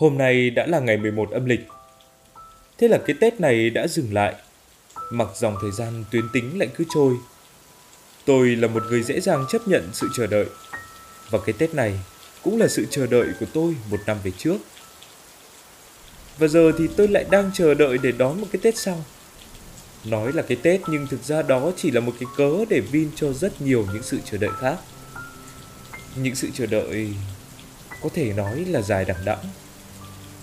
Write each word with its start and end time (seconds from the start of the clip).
Hôm 0.00 0.18
nay 0.18 0.50
đã 0.50 0.66
là 0.66 0.80
ngày 0.80 0.96
11 0.96 1.30
âm 1.30 1.44
lịch. 1.44 1.60
Thế 2.78 2.88
là 2.88 2.98
cái 3.06 3.16
Tết 3.20 3.40
này 3.40 3.70
đã 3.70 3.86
dừng 3.86 4.14
lại. 4.14 4.34
Mặc 5.10 5.28
dòng 5.34 5.56
thời 5.62 5.70
gian 5.72 6.04
tuyến 6.10 6.24
tính 6.32 6.58
lại 6.58 6.68
cứ 6.76 6.84
trôi. 6.94 7.14
Tôi 8.24 8.56
là 8.56 8.68
một 8.68 8.82
người 8.90 9.02
dễ 9.02 9.20
dàng 9.20 9.44
chấp 9.50 9.68
nhận 9.68 9.88
sự 9.92 10.08
chờ 10.16 10.26
đợi. 10.26 10.46
Và 11.30 11.38
cái 11.46 11.52
Tết 11.58 11.74
này 11.74 12.00
cũng 12.42 12.58
là 12.58 12.68
sự 12.68 12.86
chờ 12.90 13.06
đợi 13.06 13.28
của 13.40 13.46
tôi 13.52 13.76
một 13.90 14.00
năm 14.06 14.16
về 14.24 14.30
trước. 14.38 14.56
Và 16.38 16.46
giờ 16.46 16.72
thì 16.78 16.88
tôi 16.96 17.08
lại 17.08 17.24
đang 17.30 17.50
chờ 17.54 17.74
đợi 17.74 17.98
để 17.98 18.12
đón 18.12 18.40
một 18.40 18.46
cái 18.52 18.60
Tết 18.62 18.78
sau. 18.78 19.04
Nói 20.04 20.32
là 20.32 20.42
cái 20.42 20.56
Tết 20.62 20.80
nhưng 20.88 21.06
thực 21.06 21.22
ra 21.22 21.42
đó 21.42 21.72
chỉ 21.76 21.90
là 21.90 22.00
một 22.00 22.12
cái 22.20 22.28
cớ 22.36 22.64
để 22.68 22.80
vin 22.80 23.10
cho 23.16 23.32
rất 23.32 23.62
nhiều 23.62 23.86
những 23.92 24.02
sự 24.02 24.18
chờ 24.24 24.38
đợi 24.38 24.50
khác. 24.60 24.76
Những 26.16 26.34
sự 26.34 26.48
chờ 26.54 26.66
đợi 26.66 27.08
có 28.02 28.08
thể 28.14 28.32
nói 28.32 28.64
là 28.64 28.82
dài 28.82 29.04
đằng 29.04 29.24
đẵng 29.24 29.44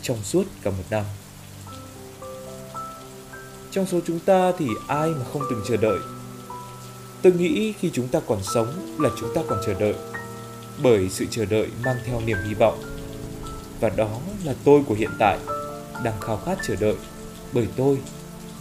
trong 0.07 0.23
suốt 0.23 0.43
cả 0.61 0.71
một 0.71 0.83
năm. 0.89 1.03
Trong 3.71 3.85
số 3.85 3.99
chúng 4.07 4.19
ta 4.19 4.51
thì 4.57 4.67
ai 4.87 5.09
mà 5.09 5.25
không 5.33 5.41
từng 5.49 5.61
chờ 5.67 5.77
đợi. 5.77 5.97
Tôi 7.21 7.33
nghĩ 7.33 7.73
khi 7.79 7.91
chúng 7.93 8.07
ta 8.07 8.19
còn 8.27 8.43
sống 8.43 8.95
là 8.99 9.09
chúng 9.19 9.33
ta 9.35 9.41
còn 9.47 9.59
chờ 9.65 9.73
đợi. 9.73 9.95
Bởi 10.83 11.09
sự 11.09 11.25
chờ 11.31 11.45
đợi 11.45 11.67
mang 11.85 11.97
theo 12.05 12.21
niềm 12.25 12.37
hy 12.47 12.53
vọng. 12.53 12.83
Và 13.79 13.89
đó 13.89 14.09
là 14.43 14.55
tôi 14.63 14.81
của 14.87 14.95
hiện 14.95 15.11
tại, 15.19 15.39
đang 16.03 16.21
khao 16.21 16.41
khát 16.45 16.57
chờ 16.67 16.75
đợi. 16.75 16.95
Bởi 17.53 17.67
tôi 17.75 17.97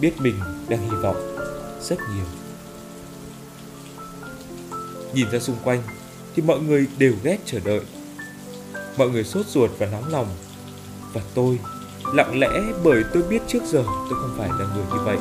biết 0.01 0.12
mình 0.18 0.40
đang 0.68 0.82
hy 0.90 0.96
vọng 1.02 1.37
rất 1.82 1.98
nhiều. 2.15 2.26
Nhìn 5.15 5.30
ra 5.30 5.38
xung 5.38 5.56
quanh 5.65 5.82
thì 6.37 6.42
mọi 6.42 6.60
người 6.60 6.87
đều 6.98 7.12
ghét 7.23 7.38
chờ 7.45 7.60
đợi. 7.65 7.80
Mọi 8.96 9.10
người 9.10 9.24
sốt 9.24 9.46
ruột 9.46 9.70
và 9.78 9.87
nóng 9.87 10.12
lòng 10.12 10.28
và 11.16 11.23
tôi 11.34 11.59
lặng 12.15 12.38
lẽ 12.38 12.63
bởi 12.85 13.02
tôi 13.15 13.23
biết 13.23 13.43
trước 13.46 13.63
giờ 13.65 13.82
tôi 13.85 14.18
không 14.21 14.35
phải 14.38 14.49
là 14.49 14.66
người 14.74 14.85
như 14.90 14.99
vậy. 15.04 15.16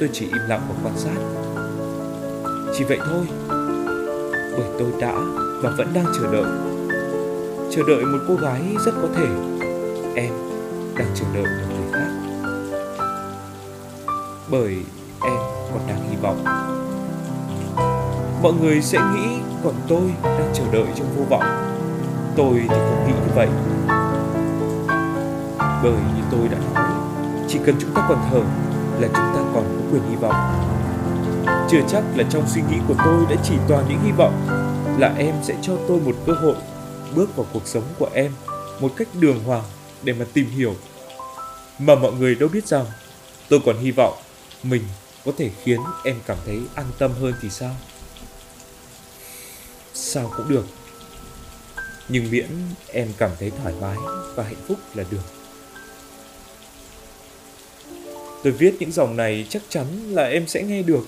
Tôi 0.00 0.08
chỉ 0.12 0.24
im 0.24 0.48
lặng 0.48 0.60
và 0.68 0.74
quan 0.84 0.98
sát. 0.98 1.16
Chỉ 2.74 2.84
vậy 2.84 2.98
thôi. 3.04 3.26
Bởi 4.56 4.68
tôi 4.78 4.88
đã 5.00 5.14
và 5.62 5.74
vẫn 5.78 5.88
đang 5.94 6.06
chờ 6.14 6.32
đợi. 6.32 6.52
Chờ 7.70 7.82
đợi 7.88 8.04
một 8.04 8.18
cô 8.28 8.34
gái 8.34 8.62
rất 8.84 8.92
có 9.02 9.08
thể. 9.16 9.26
Em 10.14 10.32
đang 10.96 11.08
chờ 11.14 11.24
đợi 11.34 11.44
một 11.44 11.74
người 11.76 11.92
khác. 11.92 12.10
Bởi 14.50 14.76
em 15.22 15.38
còn 15.72 15.80
đang 15.88 16.10
hy 16.10 16.16
vọng 16.22 16.44
mọi 18.44 18.52
người 18.52 18.82
sẽ 18.82 18.98
nghĩ 18.98 19.36
còn 19.64 19.74
tôi 19.88 20.02
đang 20.22 20.52
chờ 20.54 20.62
đợi 20.72 20.86
trong 20.96 21.06
vô 21.16 21.24
vọng. 21.30 21.42
Tôi 22.36 22.54
thì 22.54 22.68
không 22.68 23.04
nghĩ 23.06 23.12
như 23.12 23.32
vậy. 23.34 23.48
Bởi 25.82 25.92
như 25.92 26.22
tôi 26.30 26.48
đã 26.48 26.58
nói, 26.74 26.90
chỉ 27.48 27.58
cần 27.66 27.74
chúng 27.80 27.94
ta 27.94 28.06
còn 28.08 28.18
thở 28.30 28.40
là 29.00 29.08
chúng 29.08 29.34
ta 29.34 29.40
còn 29.54 29.64
có 29.64 29.92
quyền 29.92 30.02
hy 30.10 30.16
vọng. 30.16 30.34
Chưa 31.70 31.80
chắc 31.88 32.04
là 32.16 32.24
trong 32.30 32.48
suy 32.48 32.62
nghĩ 32.70 32.76
của 32.88 32.94
tôi 33.04 33.24
đã 33.30 33.36
chỉ 33.44 33.54
toàn 33.68 33.84
những 33.88 34.00
hy 34.04 34.12
vọng 34.12 34.46
là 34.98 35.14
em 35.18 35.34
sẽ 35.42 35.54
cho 35.62 35.72
tôi 35.88 36.00
một 36.00 36.16
cơ 36.26 36.32
hội 36.32 36.56
bước 37.14 37.36
vào 37.36 37.46
cuộc 37.52 37.66
sống 37.66 37.84
của 37.98 38.08
em 38.14 38.32
một 38.80 38.92
cách 38.96 39.08
đường 39.20 39.44
hoàng 39.44 39.64
để 40.02 40.12
mà 40.12 40.24
tìm 40.32 40.46
hiểu. 40.46 40.74
Mà 41.78 41.94
mọi 41.94 42.12
người 42.12 42.34
đâu 42.34 42.48
biết 42.52 42.66
rằng 42.66 42.86
tôi 43.48 43.60
còn 43.66 43.76
hy 43.78 43.90
vọng 43.90 44.14
mình 44.62 44.82
có 45.24 45.32
thể 45.38 45.50
khiến 45.62 45.80
em 46.04 46.16
cảm 46.26 46.36
thấy 46.46 46.60
an 46.74 46.86
tâm 46.98 47.10
hơn 47.20 47.34
thì 47.42 47.50
sao? 47.50 47.70
Sao 49.94 50.32
cũng 50.36 50.48
được. 50.48 50.66
Nhưng 52.08 52.30
miễn 52.30 52.48
em 52.92 53.12
cảm 53.18 53.30
thấy 53.38 53.50
thoải 53.50 53.74
mái 53.80 53.96
và 54.34 54.44
hạnh 54.44 54.64
phúc 54.68 54.78
là 54.94 55.04
được. 55.10 55.22
Tôi 58.42 58.52
viết 58.52 58.74
những 58.80 58.92
dòng 58.92 59.16
này 59.16 59.46
chắc 59.50 59.62
chắn 59.68 59.86
là 60.10 60.22
em 60.22 60.46
sẽ 60.46 60.62
nghe 60.62 60.82
được. 60.82 61.06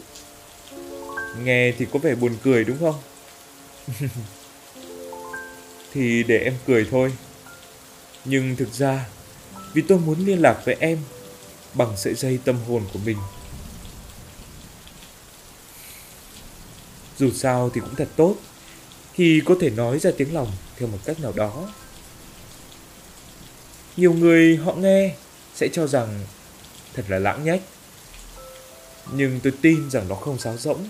Nghe 1.43 1.73
thì 1.79 1.87
có 1.93 1.99
vẻ 1.99 2.15
buồn 2.15 2.37
cười 2.43 2.65
đúng 2.65 2.79
không? 2.81 3.01
Thì 5.93 6.23
để 6.23 6.39
em 6.39 6.55
cười 6.67 6.87
thôi. 6.91 7.13
Nhưng 8.25 8.57
thực 8.57 8.73
ra, 8.73 9.07
vì 9.73 9.83
tôi 9.83 9.99
muốn 9.99 10.27
liên 10.27 10.43
lạc 10.43 10.63
với 10.65 10.77
em, 10.81 10.99
bằng 11.75 11.97
sợi 11.97 12.15
dây 12.15 12.39
tâm 12.45 12.57
hồn 12.69 12.83
của 12.93 12.99
mình. 13.05 13.17
Dù 17.19 17.31
sao 17.31 17.71
thì 17.75 17.81
cũng 17.81 17.95
thật 17.95 18.09
tốt 18.17 18.37
khi 19.17 19.43
có 19.45 19.55
thể 19.61 19.71
nói 19.71 19.99
ra 19.99 20.11
tiếng 20.17 20.35
lòng 20.35 20.53
theo 20.77 20.89
một 20.89 20.99
cách 21.05 21.21
nào 21.21 21.33
đó. 21.37 21.69
Nhiều 23.97 24.13
người 24.13 24.57
họ 24.57 24.73
nghe 24.73 25.15
sẽ 25.55 25.69
cho 25.73 25.87
rằng 25.87 26.21
thật 26.95 27.05
là 27.09 27.19
lãng 27.19 27.45
nhách. 27.45 27.61
Nhưng 29.13 29.41
tôi 29.41 29.53
tin 29.63 29.91
rằng 29.91 30.09
nó 30.09 30.15
không 30.15 30.39
sáo 30.39 30.57
rỗng. 30.57 30.89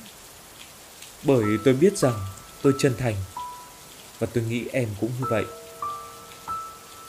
Bởi 1.22 1.44
tôi 1.64 1.74
biết 1.74 1.98
rằng 1.98 2.20
tôi 2.62 2.72
chân 2.78 2.94
thành 2.98 3.14
và 4.18 4.26
tôi 4.34 4.44
nghĩ 4.44 4.64
em 4.72 4.88
cũng 5.00 5.10
như 5.20 5.26
vậy. 5.30 5.44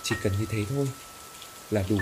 Chỉ 0.04 0.16
cần 0.24 0.34
như 0.40 0.46
thế 0.50 0.58
thôi 0.70 0.88
là 1.72 1.84
đủ. 1.90 1.98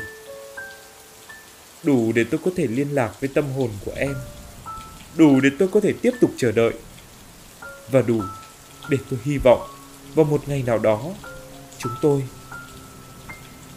Đủ 1.84 2.12
để 2.12 2.26
tôi 2.32 2.40
có 2.46 2.52
thể 2.56 2.68
liên 2.68 2.96
lạc 2.96 3.14
với 3.20 3.30
tâm 3.34 3.52
hồn 3.52 3.72
của 3.86 3.94
em. 3.96 4.16
Đủ 5.16 5.40
để 5.40 5.50
tôi 5.60 5.70
có 5.74 5.80
thể 5.80 5.94
tiếp 6.02 6.12
tục 6.22 6.32
chờ 6.38 6.52
đợi. 6.52 6.74
Và 7.92 8.02
đủ 8.02 8.22
để 8.90 8.98
tôi 9.10 9.20
hy 9.24 9.38
vọng 9.38 9.68
vào 10.16 10.26
một 10.26 10.50
ngày 10.50 10.64
nào 10.64 10.80
đó, 10.80 11.02
chúng 11.78 11.92
tôi 12.02 12.24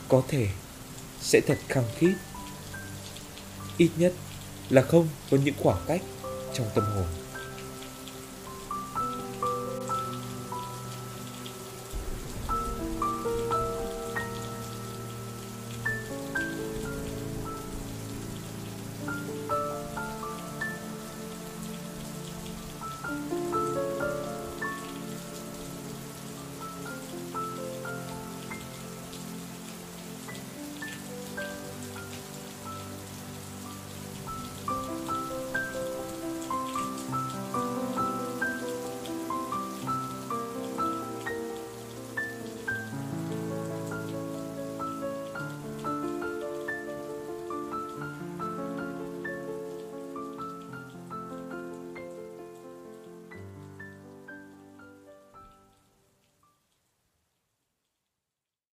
có 0.08 0.22
thể 0.28 0.48
sẽ 1.20 1.40
thật 1.46 1.58
khăng 1.68 1.84
khít. 1.98 2.14
Ít 3.76 3.90
nhất 3.96 4.12
là 4.70 4.82
không 4.82 5.08
có 5.30 5.36
những 5.44 5.54
khoảng 5.62 5.84
cách 5.86 6.02
trong 6.54 6.66
tâm 6.74 6.84
hồn. 6.84 7.27